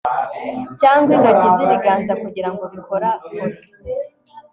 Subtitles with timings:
[0.79, 3.47] cyangwa intoki z'ibiganza kugira ngo bikorakore